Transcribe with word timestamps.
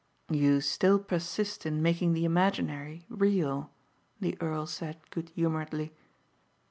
"You 0.31 0.61
still 0.61 0.97
persist 0.97 1.63
in 1.63 1.79
making 1.83 2.13
the 2.13 2.25
imaginary 2.25 3.05
real," 3.07 3.69
the 4.19 4.35
earl 4.41 4.65
said 4.65 4.99
good 5.11 5.29
humouredly. 5.35 5.93